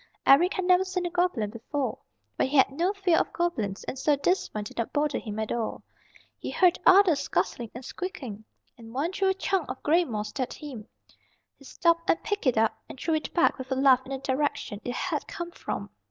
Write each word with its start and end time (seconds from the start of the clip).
Eric 0.25 0.55
had 0.55 0.65
never 0.65 0.83
seen 0.83 1.05
a 1.05 1.11
goblin 1.11 1.51
before, 1.51 1.99
but 2.35 2.47
he 2.47 2.57
had 2.57 2.71
no 2.71 2.91
fear 2.91 3.19
of 3.19 3.31
goblins, 3.31 3.83
and 3.83 3.99
so 3.99 4.15
this 4.15 4.51
one 4.51 4.63
did 4.63 4.77
not 4.79 4.91
bother 4.91 5.19
him 5.19 5.37
at 5.37 5.51
all. 5.51 5.83
He 6.39 6.49
heard 6.49 6.79
others 6.87 7.19
scuttling 7.19 7.69
and 7.75 7.85
squeaking, 7.85 8.43
and 8.79 8.95
one 8.95 9.11
threw 9.11 9.29
a 9.29 9.33
chunk 9.35 9.69
of 9.69 9.83
gray 9.83 10.03
moss 10.03 10.33
at 10.39 10.53
him. 10.53 10.87
He 11.59 11.65
stopped 11.65 12.09
and 12.09 12.23
picked 12.23 12.47
it 12.47 12.57
up 12.57 12.79
and 12.89 12.99
threw 12.99 13.13
it 13.13 13.31
back 13.35 13.59
with 13.59 13.71
a 13.71 13.75
laugh 13.75 14.03
in 14.03 14.09
the 14.11 14.17
direction 14.17 14.81
it 14.83 14.95
had 14.95 15.27
come 15.27 15.51
from. 15.51 15.87